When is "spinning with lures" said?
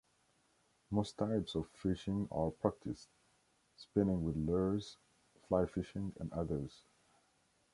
3.77-4.97